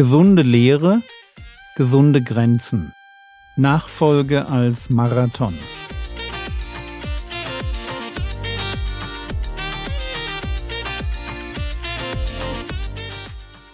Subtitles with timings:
[0.00, 1.02] Gesunde Lehre,
[1.76, 2.94] gesunde Grenzen.
[3.56, 5.52] Nachfolge als Marathon.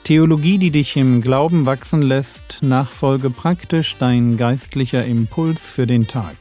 [0.02, 6.34] Theologie, die dich im Glauben wachsen lässt, Nachfolge praktisch dein geistlicher Impuls für den Tag.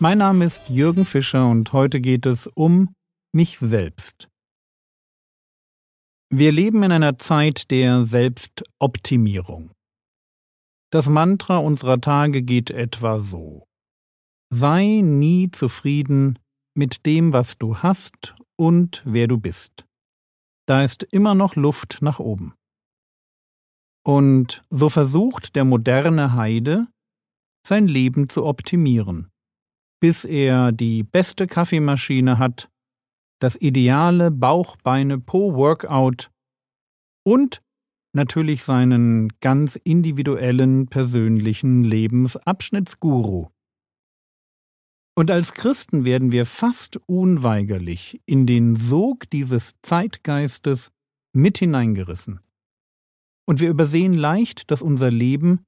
[0.00, 2.90] Mein Name ist Jürgen Fischer und heute geht es um
[3.32, 4.28] mich selbst.
[6.30, 9.70] Wir leben in einer Zeit der Selbstoptimierung.
[10.90, 13.68] Das Mantra unserer Tage geht etwa so.
[14.50, 16.38] Sei nie zufrieden
[16.74, 19.86] mit dem, was du hast und wer du bist.
[20.66, 22.54] Da ist immer noch Luft nach oben.
[24.04, 26.88] Und so versucht der moderne Heide,
[27.64, 29.30] sein Leben zu optimieren,
[30.00, 32.68] bis er die beste Kaffeemaschine hat,
[33.40, 36.30] das ideale Bauch-Beine-Po-Workout
[37.24, 37.62] und
[38.14, 43.48] natürlich seinen ganz individuellen persönlichen Lebensabschnittsguru.
[45.18, 50.90] Und als Christen werden wir fast unweigerlich in den Sog dieses Zeitgeistes
[51.32, 52.40] mit hineingerissen.
[53.46, 55.64] Und wir übersehen leicht, dass unser Leben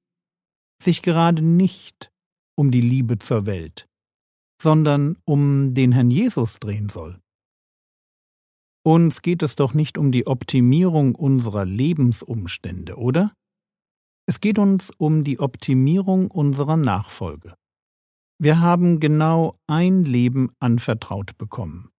[0.83, 2.11] sich gerade nicht
[2.57, 3.89] um die Liebe zur Welt,
[4.61, 7.21] sondern um den Herrn Jesus drehen soll.
[8.85, 13.33] Uns geht es doch nicht um die Optimierung unserer Lebensumstände, oder?
[14.27, 17.55] Es geht uns um die Optimierung unserer Nachfolge.
[18.41, 21.91] Wir haben genau ein Leben anvertraut bekommen.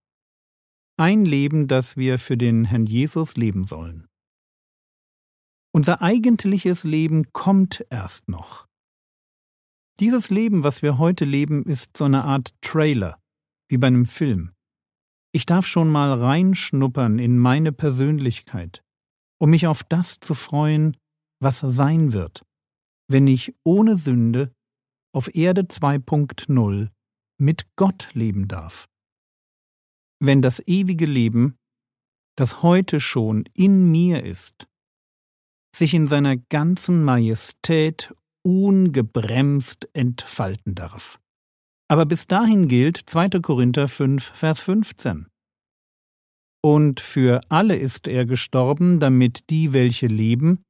[0.97, 4.07] Ein Leben, das wir für den Herrn Jesus leben sollen.
[5.73, 8.67] Unser eigentliches Leben kommt erst noch.
[9.99, 13.19] Dieses Leben, was wir heute leben, ist so eine Art Trailer,
[13.69, 14.51] wie bei einem Film.
[15.31, 18.83] Ich darf schon mal reinschnuppern in meine Persönlichkeit,
[19.39, 20.97] um mich auf das zu freuen,
[21.39, 22.43] was sein wird,
[23.07, 24.51] wenn ich ohne Sünde
[25.13, 26.89] auf Erde 2.0
[27.39, 28.87] mit Gott leben darf.
[30.19, 31.55] Wenn das ewige Leben,
[32.35, 34.67] das heute schon in mir ist,
[35.75, 41.19] sich in seiner ganzen Majestät ungebremst entfalten darf.
[41.89, 43.41] Aber bis dahin gilt 2.
[43.41, 45.28] Korinther 5, Vers 15.
[46.61, 50.63] Und für alle ist er gestorben, damit die, welche leben,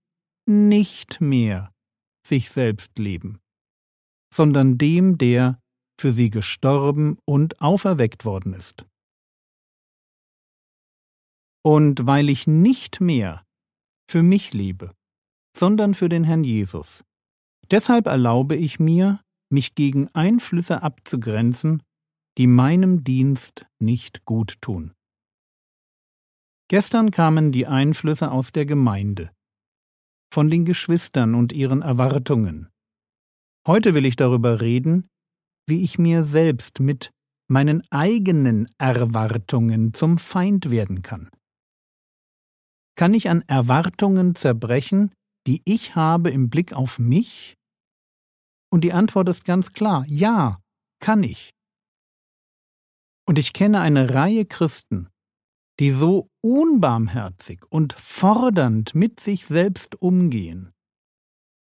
[0.47, 1.73] nicht mehr
[2.25, 3.39] sich selbst leben,
[4.33, 5.59] sondern dem, der
[5.99, 8.85] für sie gestorben und auferweckt worden ist.
[11.63, 13.45] Und weil ich nicht mehr
[14.09, 14.93] für mich lebe,
[15.57, 17.03] sondern für den Herrn Jesus,
[17.69, 19.21] deshalb erlaube ich mir,
[19.51, 21.83] mich gegen Einflüsse abzugrenzen,
[22.37, 24.93] die meinem Dienst nicht gut tun.
[26.69, 29.31] Gestern kamen die Einflüsse aus der Gemeinde,
[30.31, 32.69] von den Geschwistern und ihren Erwartungen.
[33.67, 35.09] Heute will ich darüber reden,
[35.67, 37.11] wie ich mir selbst mit
[37.49, 41.29] meinen eigenen Erwartungen zum Feind werden kann.
[42.95, 45.11] Kann ich an Erwartungen zerbrechen,
[45.47, 47.55] die ich habe im Blick auf mich
[48.71, 50.61] und die Antwort ist ganz klar, ja,
[50.99, 51.51] kann ich.
[53.25, 55.09] Und ich kenne eine Reihe Christen,
[55.79, 60.71] die so unbarmherzig und fordernd mit sich selbst umgehen,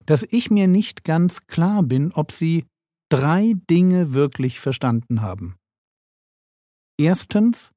[0.05, 2.65] dass ich mir nicht ganz klar bin, ob sie
[3.09, 5.55] drei Dinge wirklich verstanden haben.
[6.97, 7.71] Erstens,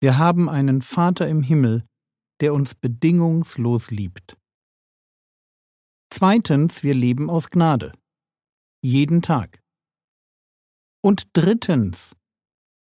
[0.00, 1.84] wir haben einen Vater im Himmel,
[2.40, 4.36] der uns bedingungslos liebt.
[6.10, 7.92] Zweitens, wir leben aus Gnade
[8.84, 9.62] jeden Tag.
[11.02, 12.14] Und drittens,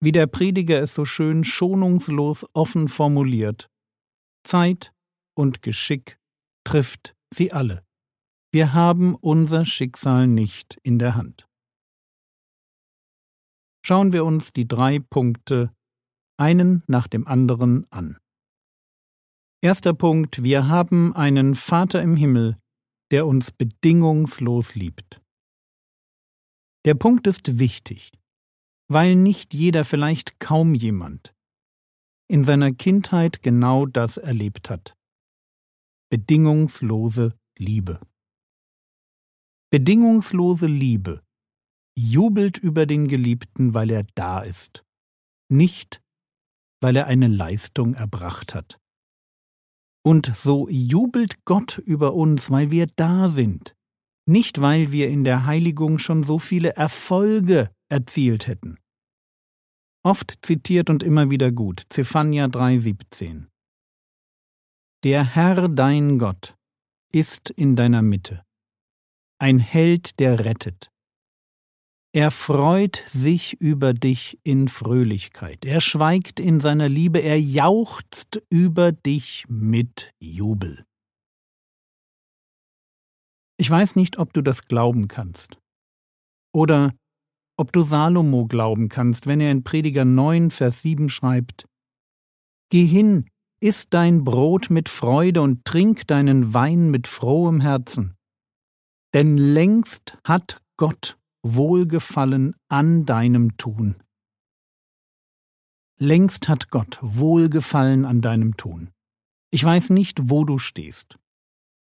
[0.03, 3.71] wie der Prediger es so schön schonungslos offen formuliert,
[4.45, 4.93] Zeit
[5.35, 6.19] und Geschick
[6.65, 7.85] trifft sie alle.
[8.53, 11.47] Wir haben unser Schicksal nicht in der Hand.
[13.85, 15.73] Schauen wir uns die drei Punkte
[16.37, 18.19] einen nach dem anderen an.
[19.63, 22.59] Erster Punkt, wir haben einen Vater im Himmel,
[23.13, 25.21] der uns bedingungslos liebt.
[26.85, 28.11] Der Punkt ist wichtig,
[28.89, 31.35] weil nicht jeder, vielleicht kaum jemand,
[32.29, 34.97] in seiner Kindheit genau das erlebt hat.
[36.11, 38.01] Bedingungslose Liebe.
[39.71, 41.23] Bedingungslose Liebe
[41.97, 44.85] jubelt über den Geliebten, weil er da ist,
[45.51, 46.03] nicht
[46.83, 48.79] weil er eine Leistung erbracht hat.
[50.05, 53.77] Und so jubelt Gott über uns, weil wir da sind,
[54.27, 58.79] nicht weil wir in der Heiligung schon so viele Erfolge erzielt hätten.
[60.05, 63.47] Oft zitiert und immer wieder gut, Zephania 3,17.
[65.05, 66.57] Der Herr dein Gott
[67.13, 68.45] ist in deiner Mitte,
[69.39, 70.91] ein Held, der rettet.
[72.15, 78.93] Er freut sich über dich in Fröhlichkeit, er schweigt in seiner Liebe, er jauchzt über
[78.93, 80.85] dich mit Jubel.
[83.59, 85.59] Ich weiß nicht, ob du das glauben kannst.
[86.55, 86.95] Oder
[87.63, 91.69] ob du Salomo glauben kannst, wenn er in Prediger 9, Vers 7 schreibt:
[92.71, 93.27] Geh hin,
[93.61, 98.17] iss dein Brot mit Freude und trink deinen Wein mit frohem Herzen.
[99.15, 104.03] Denn längst hat Gott Wohlgefallen an deinem Tun.
[106.01, 108.91] Längst hat Gott Wohlgefallen an deinem Tun.
[109.53, 111.17] Ich weiß nicht, wo du stehst.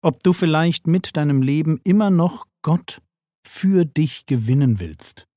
[0.01, 3.01] Ob du vielleicht mit deinem Leben immer noch Gott
[3.45, 5.27] für dich gewinnen willst.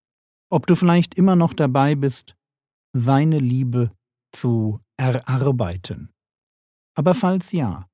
[0.50, 2.34] Ob du vielleicht immer noch dabei bist,
[2.94, 3.92] seine Liebe
[4.32, 6.10] zu erarbeiten.
[6.94, 7.88] Aber falls ja,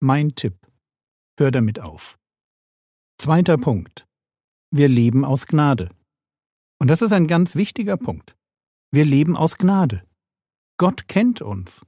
[0.00, 0.58] mein Tipp,
[1.38, 2.18] hör damit auf.
[3.18, 4.06] Zweiter Punkt.
[4.70, 5.90] Wir leben aus Gnade.
[6.80, 8.36] Und das ist ein ganz wichtiger Punkt.
[8.92, 10.04] Wir leben aus Gnade.
[10.78, 11.86] Gott kennt uns,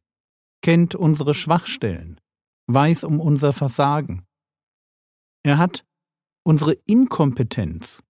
[0.63, 2.21] kennt unsere Schwachstellen,
[2.69, 4.25] weiß um unser Versagen.
[5.43, 5.85] Er hat
[6.45, 8.03] unsere Inkompetenz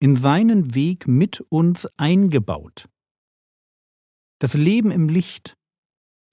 [0.00, 2.88] in seinen Weg mit uns eingebaut.
[4.40, 5.56] Das Leben im Licht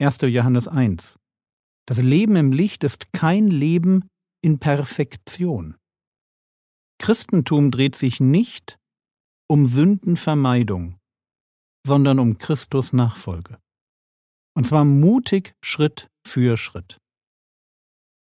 [0.02, 0.18] 1.
[0.22, 1.18] Johannes 1
[1.88, 4.10] Das Leben im Licht ist kein Leben
[4.44, 5.78] in Perfektion.
[7.00, 8.78] Christentum dreht sich nicht
[9.50, 10.98] um Sündenvermeidung,
[11.86, 13.60] sondern um Christus Nachfolge.
[14.56, 16.98] Und zwar mutig Schritt für Schritt.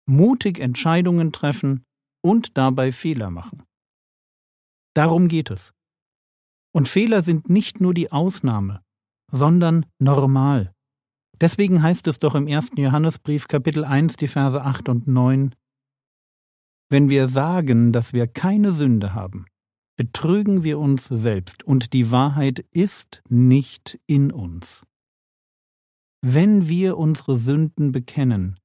[0.08, 1.84] Mutig Entscheidungen treffen
[2.24, 3.64] und dabei Fehler machen.
[4.94, 5.74] Darum geht es.
[6.74, 8.82] Und Fehler sind nicht nur die Ausnahme,
[9.32, 10.74] sondern normal.
[11.40, 12.72] Deswegen heißt es doch im 1.
[12.76, 15.56] Johannesbrief Kapitel 1 die Verse 8 und 9
[16.92, 19.46] wenn wir sagen, dass wir keine Sünde haben,
[19.96, 24.86] betrügen wir uns selbst und die Wahrheit ist nicht in uns.
[26.22, 28.60] Wenn wir unsere Sünden bekennen,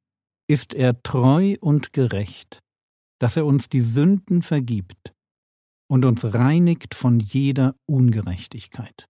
[0.48, 2.64] ist er treu und gerecht,
[3.20, 5.14] dass er uns die Sünden vergibt
[5.88, 9.08] und uns reinigt von jeder Ungerechtigkeit.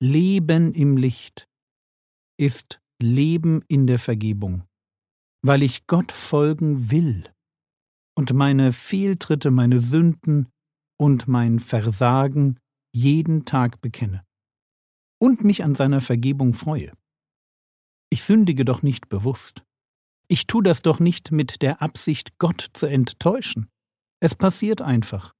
[0.00, 1.46] Leben im Licht
[2.38, 4.64] ist Leben in der Vergebung
[5.46, 7.24] weil ich Gott folgen will
[8.16, 10.48] und meine Fehltritte, meine Sünden
[10.98, 12.58] und mein Versagen
[12.92, 14.24] jeden Tag bekenne
[15.22, 16.92] und mich an seiner Vergebung freue.
[18.10, 19.62] Ich sündige doch nicht bewusst.
[20.28, 23.68] Ich tu das doch nicht mit der Absicht, Gott zu enttäuschen.
[24.20, 25.32] Es passiert einfach.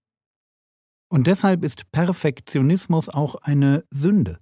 [1.11, 4.41] Und deshalb ist Perfektionismus auch eine Sünde.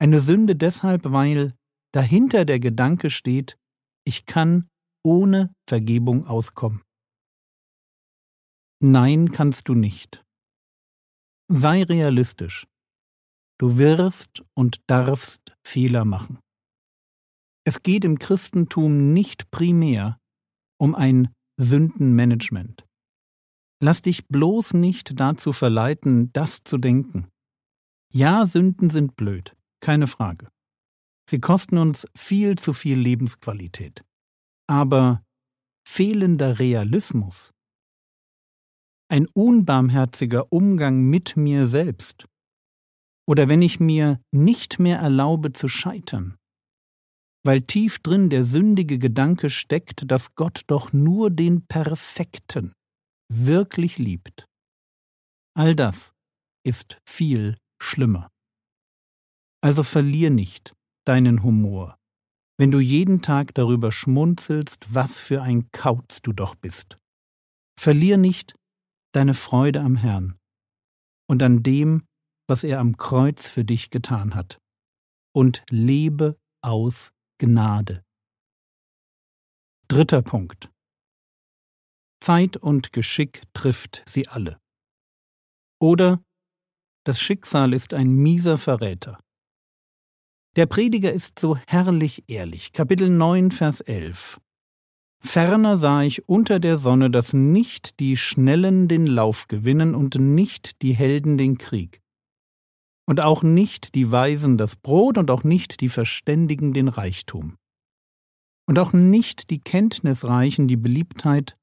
[0.00, 1.54] Eine Sünde deshalb, weil
[1.92, 3.56] dahinter der Gedanke steht,
[4.04, 4.68] ich kann
[5.04, 6.82] ohne Vergebung auskommen.
[8.80, 10.24] Nein kannst du nicht.
[11.48, 12.66] Sei realistisch.
[13.58, 16.38] Du wirst und darfst Fehler machen.
[17.64, 20.18] Es geht im Christentum nicht primär
[20.78, 22.84] um ein Sündenmanagement.
[23.84, 27.28] Lass dich bloß nicht dazu verleiten, das zu denken.
[28.10, 30.48] Ja, Sünden sind blöd, keine Frage.
[31.28, 34.02] Sie kosten uns viel zu viel Lebensqualität.
[34.66, 35.22] Aber
[35.86, 37.52] fehlender Realismus,
[39.10, 42.24] ein unbarmherziger Umgang mit mir selbst,
[43.28, 46.38] oder wenn ich mir nicht mehr erlaube zu scheitern,
[47.44, 52.72] weil tief drin der sündige Gedanke steckt, dass Gott doch nur den Perfekten
[53.28, 54.46] wirklich liebt.
[55.56, 56.12] All das
[56.64, 58.30] ist viel schlimmer.
[59.62, 60.74] Also verlier nicht
[61.06, 61.98] deinen Humor,
[62.58, 66.98] wenn du jeden Tag darüber schmunzelst, was für ein Kauz du doch bist.
[67.78, 68.54] Verlier nicht
[69.12, 70.38] deine Freude am Herrn
[71.28, 72.04] und an dem,
[72.48, 74.58] was er am Kreuz für dich getan hat,
[75.34, 78.04] und lebe aus Gnade.
[79.88, 80.70] Dritter Punkt.
[82.24, 84.58] Zeit und Geschick trifft sie alle.
[85.78, 86.24] Oder
[87.04, 89.18] das Schicksal ist ein mieser Verräter.
[90.56, 92.72] Der Prediger ist so herrlich ehrlich.
[92.72, 94.40] Kapitel 9, Vers 11.
[95.20, 100.80] Ferner sah ich unter der Sonne, dass nicht die Schnellen den Lauf gewinnen und nicht
[100.80, 102.00] die Helden den Krieg.
[103.06, 107.58] Und auch nicht die Weisen das Brot und auch nicht die Verständigen den Reichtum.
[108.66, 111.58] Und auch nicht die Kenntnisreichen die Beliebtheit,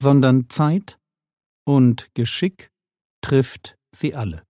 [0.00, 0.98] sondern Zeit
[1.66, 2.70] und Geschick
[3.22, 4.46] trifft sie alle.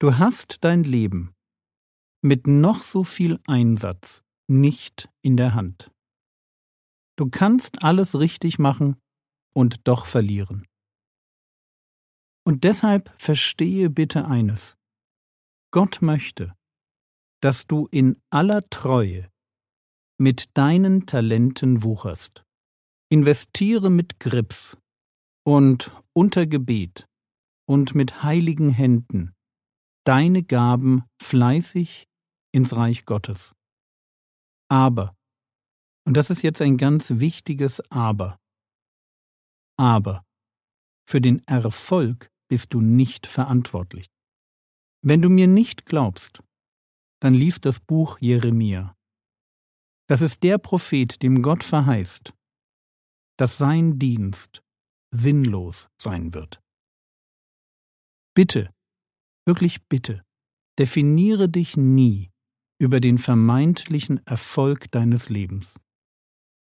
[0.00, 1.34] Du hast dein Leben
[2.22, 5.90] mit noch so viel Einsatz nicht in der Hand.
[7.16, 8.96] Du kannst alles richtig machen
[9.54, 10.66] und doch verlieren.
[12.46, 14.76] Und deshalb verstehe bitte eines.
[15.70, 16.54] Gott möchte,
[17.40, 19.30] dass du in aller Treue
[20.18, 22.43] mit deinen Talenten wucherst.
[23.14, 24.76] Investiere mit Grips
[25.46, 27.06] und unter Gebet
[27.64, 29.36] und mit heiligen Händen
[30.04, 32.08] deine Gaben fleißig
[32.52, 33.54] ins Reich Gottes.
[34.68, 35.16] Aber,
[36.04, 38.40] und das ist jetzt ein ganz wichtiges Aber,
[39.78, 40.24] aber
[41.08, 44.10] für den Erfolg bist du nicht verantwortlich.
[45.02, 46.42] Wenn du mir nicht glaubst,
[47.22, 48.96] dann lies das Buch Jeremia.
[50.08, 52.34] Das ist der Prophet, dem Gott verheißt,
[53.36, 54.62] dass sein Dienst
[55.12, 56.60] sinnlos sein wird.
[58.34, 58.72] Bitte,
[59.46, 60.24] wirklich bitte,
[60.78, 62.30] definiere dich nie
[62.80, 65.78] über den vermeintlichen Erfolg deines Lebens.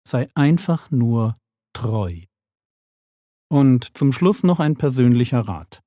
[0.08, 1.38] Sei einfach nur
[1.74, 2.22] treu.
[3.50, 5.82] Und zum Schluss noch ein persönlicher Rat.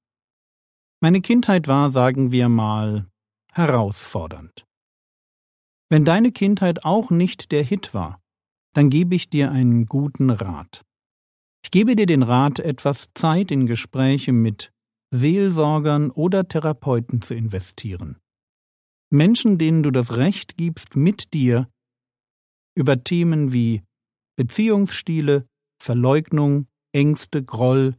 [1.00, 3.10] Meine Kindheit war, sagen wir mal,
[3.52, 4.64] herausfordernd.
[5.90, 8.20] Wenn deine Kindheit auch nicht der Hit war,
[8.74, 10.84] dann gebe ich dir einen guten Rat.
[11.64, 14.72] Ich gebe dir den Rat, etwas Zeit in Gespräche mit
[15.12, 18.18] Seelsorgern oder Therapeuten zu investieren.
[19.10, 21.68] Menschen, denen du das Recht gibst, mit dir
[22.76, 23.82] über Themen wie
[24.36, 25.46] Beziehungsstile,
[25.80, 27.96] Verleugnung, Ängste, Groll,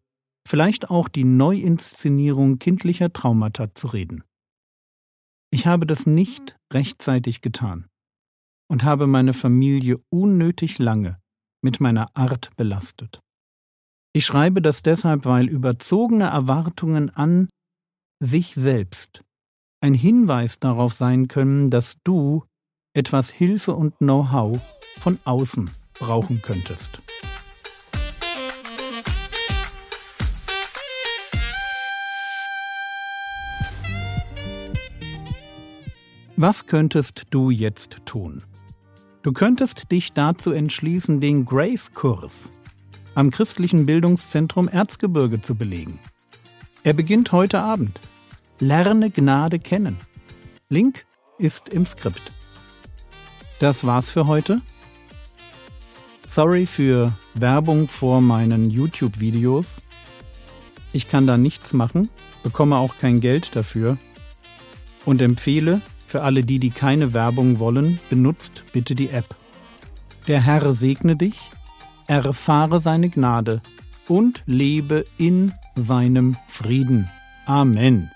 [0.48, 4.24] vielleicht auch die Neuinszenierung kindlicher Traumata zu reden.
[5.52, 7.88] Ich habe das nicht rechtzeitig getan
[8.68, 11.20] und habe meine Familie unnötig lange
[11.62, 13.22] mit meiner Art belastet.
[14.14, 17.50] Ich schreibe das deshalb, weil überzogene Erwartungen an
[18.20, 19.22] sich selbst
[19.82, 22.44] ein Hinweis darauf sein können, dass du
[22.94, 24.60] etwas Hilfe und Know-how
[25.00, 25.70] von außen
[26.00, 27.02] brauchen könntest.
[36.38, 38.44] Was könntest du jetzt tun?
[39.26, 42.52] Du könntest dich dazu entschließen, den Grace-Kurs
[43.16, 46.00] am Christlichen Bildungszentrum Erzgebirge zu belegen.
[46.84, 48.00] Er beginnt heute Abend.
[48.60, 49.98] Lerne Gnade kennen.
[50.70, 51.08] Link
[51.40, 52.22] ist im Skript.
[53.60, 54.62] Das war's für heute.
[56.28, 59.78] Sorry für Werbung vor meinen YouTube-Videos.
[60.94, 62.10] Ich kann da nichts machen,
[62.44, 63.98] bekomme auch kein Geld dafür
[65.04, 69.36] und empfehle, für alle die, die keine Werbung wollen, benutzt bitte die App.
[70.28, 71.36] Der Herr segne dich,
[72.08, 73.62] erfahre seine Gnade
[74.08, 77.10] und lebe in seinem Frieden.
[77.46, 78.12] Amen.